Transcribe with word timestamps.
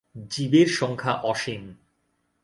জীবের 0.29 0.67
সংখ্যা 0.67 1.13
অসীম। 1.23 1.63